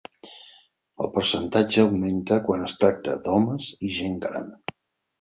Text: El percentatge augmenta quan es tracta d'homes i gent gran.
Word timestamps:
El 1.05 1.11
percentatge 1.17 1.85
augmenta 1.85 2.41
quan 2.49 2.67
es 2.71 2.77
tracta 2.83 3.17
d'homes 3.23 3.71
i 3.91 3.95
gent 4.03 4.21
gran. 4.29 4.53